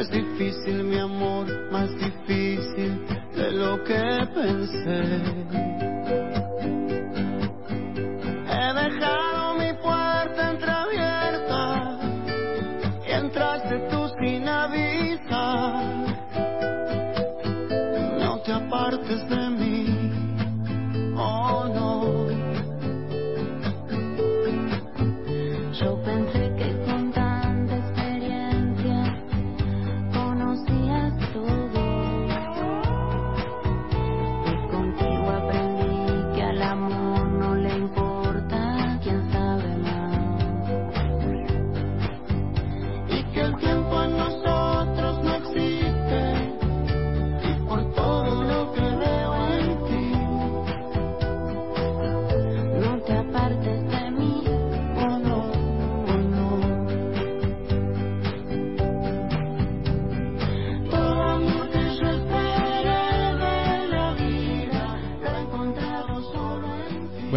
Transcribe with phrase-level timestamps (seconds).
[0.00, 3.06] Es difícil, mi amor, más difícil
[3.36, 5.89] de lo que pensé.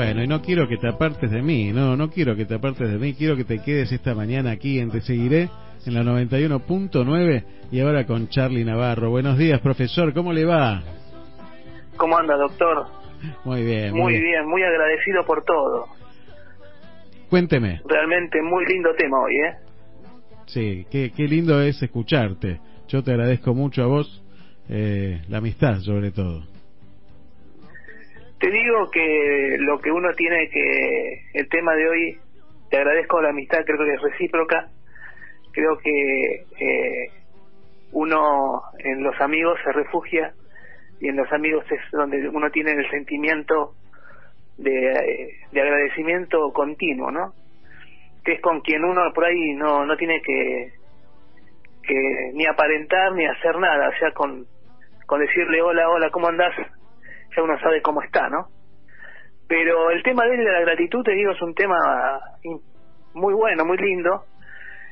[0.06, 2.92] Bueno, y no quiero que te apartes de mí, no, no quiero que te apartes
[2.92, 5.50] de mí, quiero que te quedes esta mañana aquí en Te Seguiré,
[5.86, 9.10] en la 91.9 y ahora con Charlie Navarro.
[9.10, 10.84] Buenos días, profesor, ¿cómo le va?
[11.98, 12.86] ¿Cómo anda, doctor?
[13.46, 15.88] Muy bien, Muy bien, muy agradecido por todo.
[17.30, 19.56] Cuénteme, Realmente muy lindo tema hoy, ¿eh?
[20.48, 22.60] sí, qué, qué lindo es escucharte.
[22.90, 24.24] Yo te agradezco mucho a vos,
[24.70, 26.53] eh, la amistad sobre todo.
[28.44, 31.22] Te digo que lo que uno tiene que...
[31.34, 32.20] El tema de hoy,
[32.70, 34.68] te agradezco la amistad, creo que es recíproca.
[35.54, 37.08] Creo que eh,
[37.94, 40.34] uno en los amigos se refugia
[41.00, 43.76] y en los amigos es donde uno tiene el sentimiento
[44.58, 47.32] de, de agradecimiento continuo, ¿no?
[48.26, 50.74] Que es con quien uno por ahí no, no tiene que,
[51.82, 54.46] que ni aparentar ni hacer nada, o sea, con,
[55.06, 56.54] con decirle hola, hola, ¿cómo andás?
[57.36, 58.48] Ya uno sabe cómo está, ¿no?
[59.48, 61.78] Pero el tema de la gratitud, te digo, es un tema
[63.14, 64.24] muy bueno, muy lindo,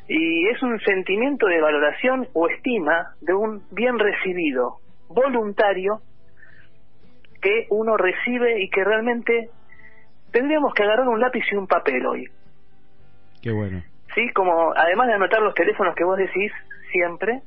[0.07, 6.01] y es un sentimiento de valoración o estima de un bien recibido, voluntario,
[7.41, 9.49] que uno recibe y que realmente
[10.31, 12.25] tendríamos que agarrar un lápiz y un papel hoy.
[13.41, 13.81] Qué bueno.
[14.13, 14.29] ¿sí?
[14.33, 16.51] Como además de anotar los teléfonos que vos decís
[16.91, 17.41] siempre,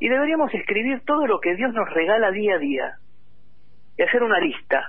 [0.00, 2.98] y deberíamos escribir todo lo que Dios nos regala día a día
[3.98, 4.88] y hacer una lista.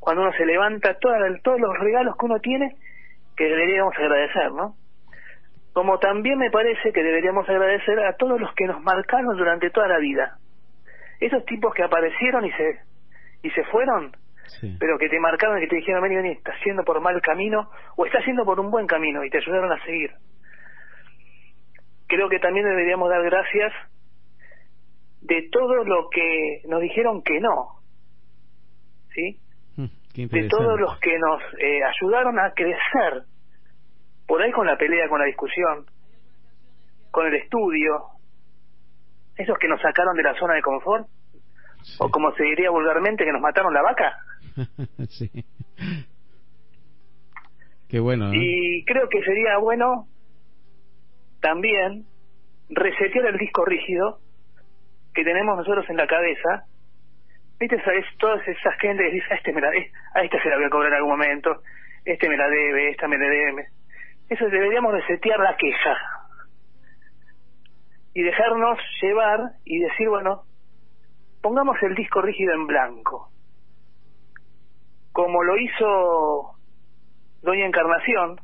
[0.00, 2.76] Cuando uno se levanta, toda- todos los regalos que uno tiene,
[3.36, 4.74] que deberíamos agradecer, ¿no?
[5.74, 9.86] Como también me parece que deberíamos agradecer a todos los que nos marcaron durante toda
[9.86, 10.38] la vida.
[11.20, 12.80] Esos tipos que aparecieron y se
[13.42, 14.10] y se fueron,
[14.60, 14.76] Sí.
[14.80, 17.70] pero que te marcaron y que te dijeron, vení, vení, estás yendo por mal camino
[17.96, 20.10] o estás yendo por un buen camino y te ayudaron a seguir.
[22.08, 23.72] Creo que también deberíamos dar gracias
[25.28, 27.80] de todo lo que nos dijeron que no,
[29.14, 29.38] ¿sí?
[29.76, 33.24] Mm, Qué De todos los que nos eh, ayudaron a crecer,
[34.26, 35.84] por ahí con la pelea, con la discusión,
[37.10, 38.04] con el estudio,
[39.36, 41.06] esos que nos sacaron de la zona de confort,
[41.82, 41.96] Sí.
[42.00, 44.16] o como se diría vulgarmente, que nos mataron la vaca.
[45.10, 45.30] sí.
[47.88, 48.34] Qué bueno, ¿no?
[48.34, 50.06] Y creo que sería bueno
[51.40, 52.04] también
[52.68, 54.18] resetear el disco rígido
[55.14, 56.64] que tenemos nosotros en la cabeza.
[57.58, 57.82] ¿Viste?
[57.82, 58.04] ¿Sabes?
[58.18, 60.70] Todas esas gente que dice, a este, me la, a este se la voy a
[60.70, 61.62] cobrar en algún momento,
[62.04, 63.66] este me la debe, esta me la debe.
[64.28, 65.96] Eso deberíamos resetear la queja.
[68.14, 70.42] Y dejarnos llevar y decir, bueno,
[71.42, 73.30] pongamos el disco rígido en blanco.
[75.12, 76.54] Como lo hizo
[77.42, 78.40] Doña Encarnación,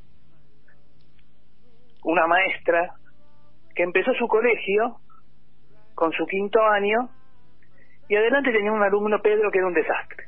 [2.05, 2.95] una maestra
[3.75, 4.97] que empezó su colegio
[6.05, 7.09] con su quinto año
[8.11, 10.25] y adelante tenía un alumno Pedro que era un desastre,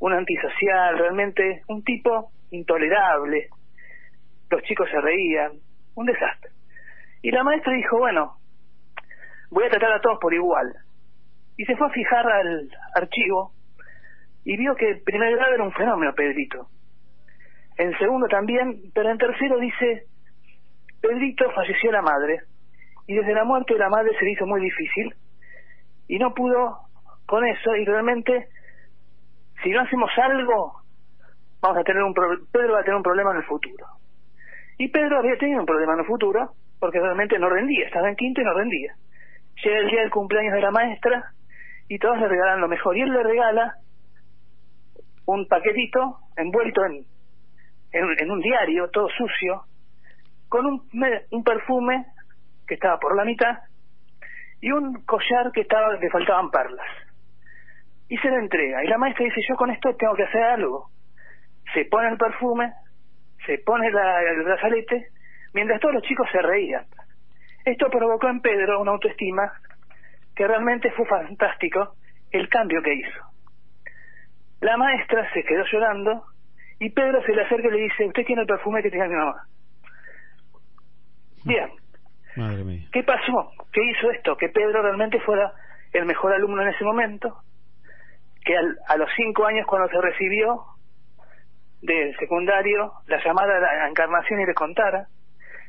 [0.00, 3.48] un antisocial, realmente un tipo intolerable.
[4.50, 5.52] Los chicos se reían,
[5.94, 6.50] un desastre.
[7.22, 8.36] Y la maestra dijo, bueno,
[9.48, 10.70] voy a tratar a todos por igual.
[11.56, 13.52] Y se fue a fijar al archivo
[14.44, 16.66] y vio que en primer grado era un fenómeno, Pedrito.
[17.78, 20.04] En segundo también, pero en tercero dice,
[21.00, 22.42] Pedrito falleció la madre
[23.10, 25.12] y desde la muerte de la madre se le hizo muy difícil.
[26.06, 26.78] Y no pudo
[27.26, 28.48] con eso y realmente
[29.64, 30.74] si no hacemos algo
[31.60, 33.84] vamos a tener un pro- Pedro va a tener un problema en el futuro.
[34.78, 38.14] Y Pedro había tenido un problema en el futuro porque realmente no rendía estaba en
[38.14, 38.94] quinto y no rendía.
[39.64, 41.24] Llega el día del cumpleaños de la maestra
[41.88, 43.74] y todos le regalan lo mejor y él le regala
[45.26, 47.04] un paquetito envuelto en,
[47.90, 49.64] en, en un diario todo sucio
[50.48, 50.88] con un,
[51.32, 52.06] un perfume
[52.70, 53.58] que estaba por la mitad
[54.60, 56.86] y un collar que estaba le faltaban perlas.
[58.08, 58.84] Y se le entrega.
[58.84, 60.88] Y la maestra dice, yo con esto tengo que hacer algo.
[61.74, 62.72] Se pone el perfume,
[63.44, 65.08] se pone la, el brazalete,
[65.52, 66.86] mientras todos los chicos se reían.
[67.64, 69.52] Esto provocó en Pedro una autoestima
[70.36, 71.96] que realmente fue fantástico
[72.30, 73.20] el cambio que hizo.
[74.60, 76.24] La maestra se quedó llorando
[76.78, 79.16] y Pedro se le acerca y le dice, usted tiene el perfume que tenía mi
[79.16, 79.42] mamá.
[81.44, 81.70] Bien,
[82.92, 83.52] ¿Qué pasó?
[83.72, 84.36] ¿Qué hizo esto?
[84.36, 85.52] Que Pedro realmente fuera
[85.92, 87.42] el mejor alumno en ese momento,
[88.44, 90.64] que al- a los cinco años cuando se recibió
[91.82, 95.08] del secundario, la llamada a la encarnación y le contara,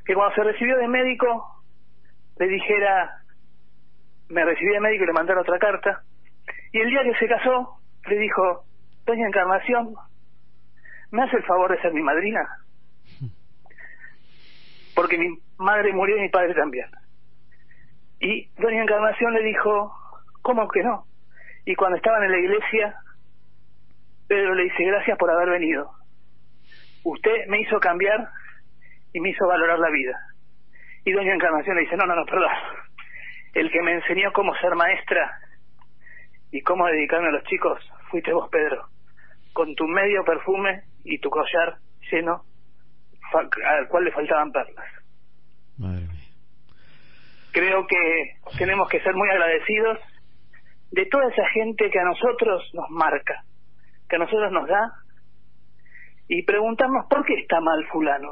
[0.05, 1.47] que cuando se recibió de médico,
[2.37, 3.13] le dijera,
[4.29, 6.03] me recibí de médico y le mandara otra carta,
[6.71, 8.65] y el día que se casó, le dijo,
[9.05, 9.93] Doña Encarnación,
[11.11, 12.47] ¿me hace el favor de ser mi madrina?
[15.11, 16.85] Porque mi madre murió y mi padre también.
[18.21, 19.93] Y Doña Encarnación le dijo,
[20.41, 21.03] ¿cómo que no?
[21.65, 22.95] Y cuando estaban en la iglesia,
[24.29, 25.91] Pedro le dice, gracias por haber venido.
[27.03, 28.25] Usted me hizo cambiar
[29.11, 30.17] y me hizo valorar la vida.
[31.03, 32.51] Y Doña Encarnación le dice, no, no, no, perdón.
[33.53, 35.29] El que me enseñó cómo ser maestra
[36.51, 38.85] y cómo dedicarme a los chicos fuiste vos, Pedro,
[39.51, 41.79] con tu medio perfume y tu collar
[42.09, 42.43] lleno
[43.33, 45.00] al cual le faltaban perlas.
[45.81, 46.29] Madre mía.
[47.51, 49.97] Creo que tenemos que ser muy agradecidos
[50.91, 53.43] de toda esa gente que a nosotros nos marca,
[54.07, 54.93] que a nosotros nos da,
[56.27, 58.31] y preguntarnos por qué está mal fulano,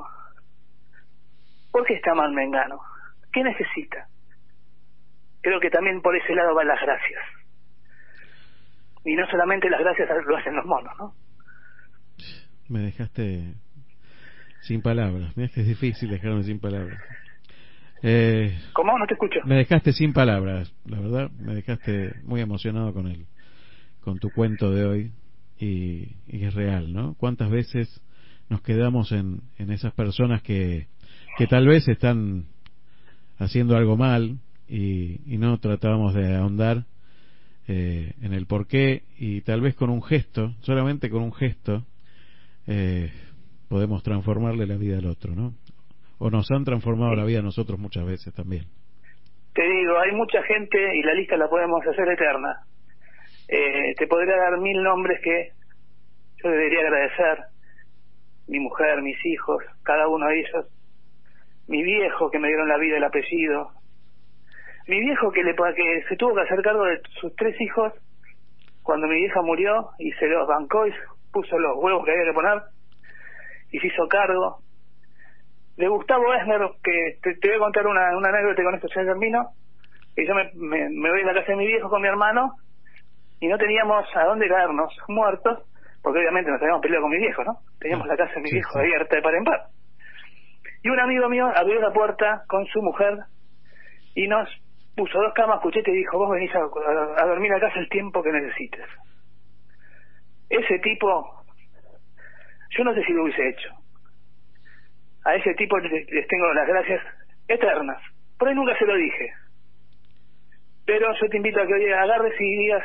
[1.71, 2.79] por qué está mal Mengano,
[3.33, 4.07] qué necesita.
[5.41, 7.23] Creo que también por ese lado van las gracias.
[9.05, 11.13] Y no solamente las gracias lo hacen los monos, ¿no?
[12.67, 13.55] Me dejaste
[14.61, 15.35] sin palabras.
[15.35, 17.01] Mira que es difícil dejarme sin palabras.
[18.01, 18.97] Eh, ¿Cómo?
[18.97, 19.39] No te escucho.
[19.45, 21.31] me dejaste sin palabras, la verdad.
[21.39, 23.25] Me dejaste muy emocionado con el,
[24.01, 25.11] con tu cuento de hoy
[25.59, 27.15] y, y es real, ¿no?
[27.15, 28.01] ¿Cuántas veces
[28.49, 30.87] nos quedamos en, en esas personas que,
[31.37, 32.45] que tal vez están
[33.37, 34.37] haciendo algo mal
[34.67, 36.85] y, y no tratábamos de ahondar
[37.67, 41.85] eh, en el porqué y tal vez con un gesto, solamente con un gesto,
[42.65, 43.11] eh,
[43.67, 45.53] podemos transformarle la vida al otro, ¿no?
[46.19, 48.65] O nos han transformado la vida a nosotros muchas veces también.
[49.53, 52.61] Te digo, hay mucha gente y la lista la podemos hacer eterna.
[53.47, 55.51] Eh, te podría dar mil nombres que
[56.43, 57.45] yo debería agradecer.
[58.47, 60.65] Mi mujer, mis hijos, cada uno de ellos.
[61.67, 63.71] Mi viejo que me dieron la vida, el apellido.
[64.87, 67.93] Mi viejo que, le, que se tuvo que hacer cargo de sus tres hijos
[68.83, 70.91] cuando mi vieja murió y se los bancó y
[71.31, 72.61] puso los huevos que había que poner
[73.71, 74.63] y se hizo cargo
[75.79, 78.87] de Gustavo Esner, que te, te voy a contar una, una anécdota y con esto
[78.93, 79.53] ya termino,
[80.13, 82.51] que yo me, me, me voy a la casa de mi viejo con mi hermano
[83.39, 85.63] y no teníamos a dónde caernos muertos,
[86.01, 87.59] porque obviamente nos habíamos peleado con mi viejo, ¿no?
[87.79, 88.79] Teníamos la casa de mi Sí, viejo sí.
[88.79, 89.67] abierta de par en par.
[90.83, 93.17] Y un amigo mío abrió la puerta con su mujer
[94.15, 94.49] y nos
[94.97, 97.87] puso dos camas, cuchete y dijo, vos venís a, a- a dormir a casa el
[97.87, 98.85] tiempo que necesites.
[100.49, 101.41] Ese tipo,
[102.77, 103.69] yo no sé si lo hubiese hecho
[105.29, 107.01] a ese tipo les, les tengo las gracias
[107.47, 108.01] eternas.
[108.37, 109.31] Por ahí nunca se lo dije.
[110.85, 112.83] Pero yo te invito a que hoy agarres y digas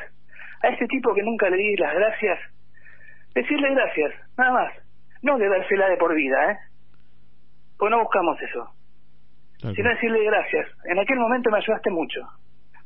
[0.63, 2.39] a este tipo que nunca le di las gracias,
[3.35, 4.73] decirle gracias, nada más.
[5.23, 6.59] No dársela de por vida, ¿eh?
[7.79, 8.69] Pues no buscamos eso.
[9.75, 10.69] Sino decirle gracias.
[10.85, 12.21] En aquel momento me ayudaste mucho.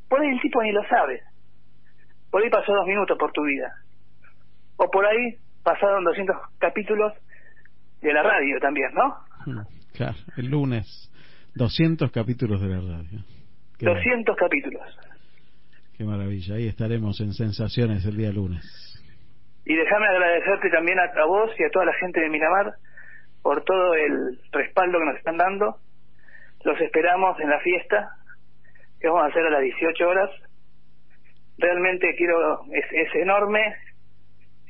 [0.09, 1.21] Por ahí el tipo ni lo sabe.
[2.31, 3.73] Por ahí pasó dos minutos por tu vida.
[4.77, 7.13] O por ahí pasaron 200 capítulos
[8.01, 9.28] de la radio también, ¿no?
[9.47, 9.61] Mm,
[9.95, 11.11] Claro, el lunes,
[11.55, 13.19] 200 capítulos de la radio.
[13.79, 14.83] Qué, 200 capítulos.
[15.97, 16.55] qué maravilla.
[16.57, 18.65] Ahí estaremos en Sensaciones el día lunes.
[19.65, 22.73] Y déjame agradecerte también a, a vos y a toda la gente de Miramar
[23.43, 25.77] por todo el respaldo que nos están dando.
[26.65, 28.09] Los esperamos en la fiesta
[29.01, 30.31] que vamos a hacer a las 18 horas.
[31.59, 33.61] Realmente quiero, es, es enorme,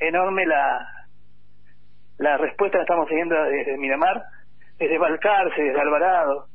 [0.00, 0.86] enorme la,
[2.18, 4.22] la respuesta que estamos teniendo desde Miramar,
[4.78, 6.46] desde Balcarce, desde Alvarado,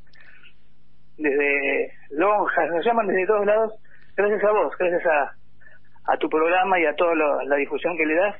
[1.16, 3.72] desde Lonjas, nos llaman desde todos lados,
[4.16, 7.14] gracias a vos, gracias a, a tu programa y a toda
[7.44, 8.36] la difusión que le das,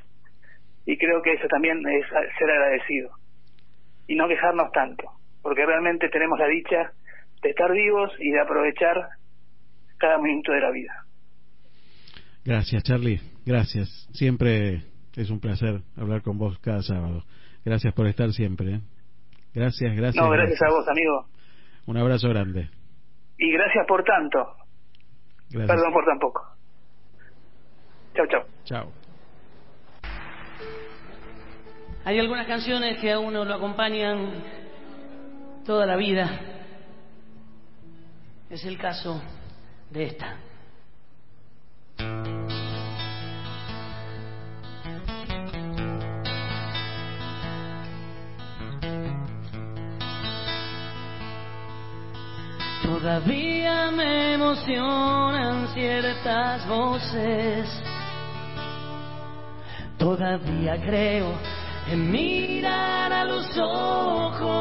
[0.86, 2.06] y creo que eso también es
[2.38, 3.10] ser agradecido,
[4.06, 5.04] y no quejarnos tanto,
[5.42, 6.92] porque realmente tenemos la dicha
[7.42, 9.08] de estar vivos y de aprovechar
[9.98, 11.04] cada minuto de la vida.
[12.44, 13.20] Gracias, Charlie.
[13.46, 14.08] Gracias.
[14.12, 14.82] Siempre
[15.16, 17.24] es un placer hablar con vos cada sábado.
[17.64, 18.74] Gracias por estar siempre.
[18.74, 18.80] ¿eh?
[19.54, 20.24] Gracias, gracias.
[20.24, 21.26] No, gracias a vos, amigo.
[21.86, 22.68] Un abrazo grande.
[23.38, 24.38] Y gracias por tanto.
[25.50, 25.68] Gracias.
[25.68, 26.42] Perdón por tan poco.
[28.14, 28.44] Chao, chao.
[28.64, 28.92] Chao.
[32.04, 34.42] Hay algunas canciones que a uno lo acompañan
[35.64, 36.28] toda la vida.
[38.50, 39.22] Es el caso
[39.90, 40.36] de esta.
[52.84, 57.66] Todavía me emocionan ciertas voces.
[59.96, 61.32] Todavía creo
[61.90, 64.54] en mirar a los ojos.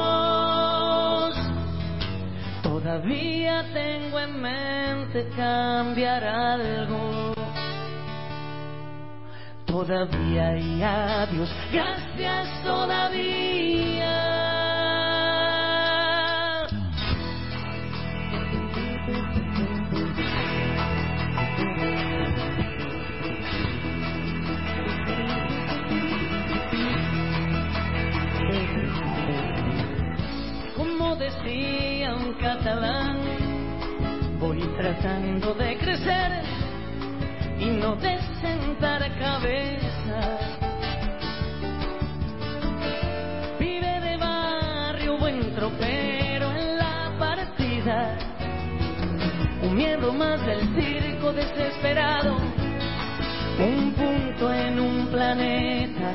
[2.62, 7.34] Todavía tengo en mente cambiar algo.
[9.66, 14.33] Todavía y adiós, gracias todavía.
[45.56, 48.18] Tropero en la partida.
[49.62, 52.38] Un miedo más del circo desesperado.
[53.60, 56.12] Un punto en un planeta,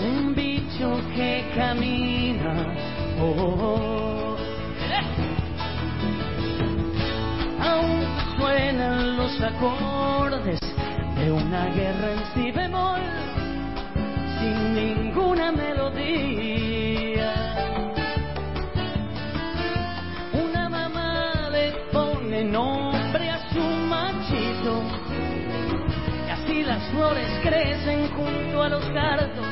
[0.00, 2.74] un bicho que camina.
[3.20, 4.36] Oh, oh, oh.
[7.60, 8.04] Aún
[8.36, 10.60] suenan los acordes
[11.16, 13.00] de una guerra en si bemol,
[14.40, 16.91] sin ninguna melodía.
[27.42, 29.46] Crecen junto a los cardos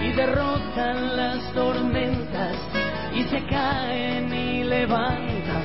[0.00, 2.56] y derrotan las tormentas
[3.14, 5.62] y se caen y levantan.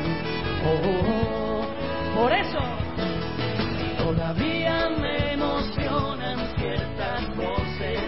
[0.66, 2.60] Oh, oh, por eso
[3.98, 8.02] todavía me emocionan ciertas voces.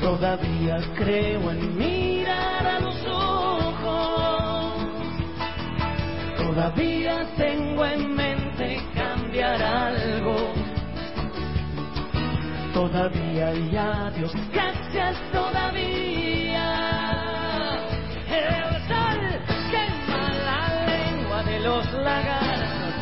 [0.00, 2.01] Todavía creo en mirar
[13.02, 16.68] Todavía y adiós, gracias todavía.
[18.30, 19.18] El sol
[19.72, 22.94] quema la lengua de los lagartos.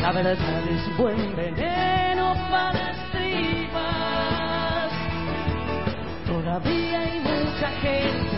[0.00, 0.36] La verdad
[0.70, 4.92] es buen veneno para las tripas.
[6.24, 8.36] Todavía hay mucha gente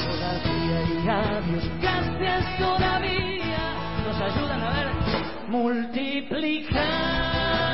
[0.00, 3.49] Todavía hay adiós, gracias todavía.
[4.10, 4.88] Nos ayudan a ver
[5.46, 7.69] multiplicar.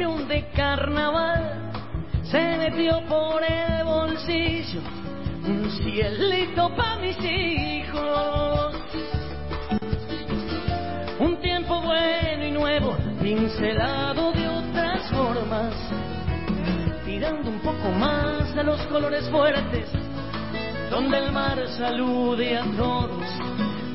[0.00, 1.72] Canción de carnaval
[2.22, 4.80] se metió por el bolsillo
[5.46, 8.76] un cielito para mis hijos.
[11.18, 15.74] Un tiempo bueno y nuevo, pincelado de otras formas,
[17.04, 19.86] tirando un poco más a los colores fuertes,
[20.90, 23.26] donde el mar salude a todos,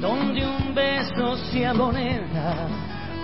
[0.01, 2.67] donde un beso sea moneda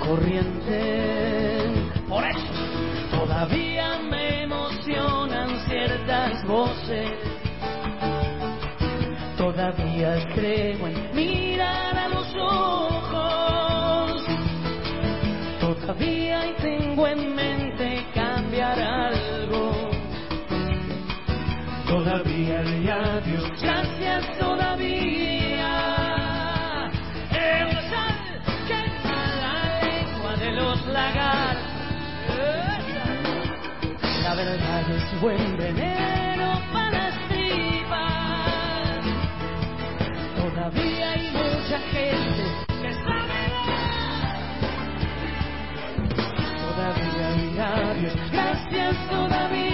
[0.04, 1.62] corriente.
[2.10, 2.71] Por eso
[3.12, 7.12] todavía me emocionan ciertas voces.
[9.38, 14.24] Todavía creo en mirar a los ojos.
[15.60, 19.92] Todavía tengo en mente cambiar algo.
[21.88, 25.41] Todavía y adiós, gracias todavía.
[35.22, 39.06] Buen veneno para las tripas.
[40.36, 42.44] Todavía hay mucha gente
[42.82, 43.42] que sabe
[46.60, 49.71] Todavía hay labios, gracias todavía.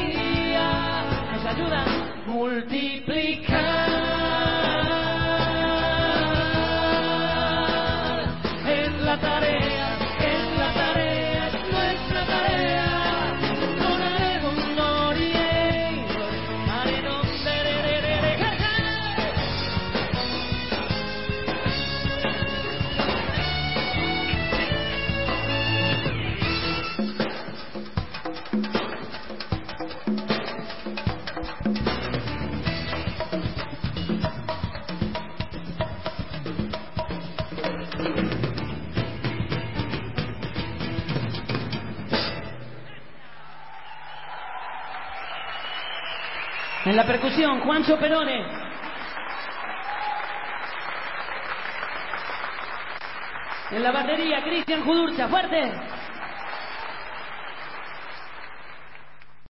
[46.88, 48.46] En la percusión, Juancho Perone.
[53.72, 55.28] En la batería, Cristian Judurcha.
[55.28, 55.70] ¡Fuerte!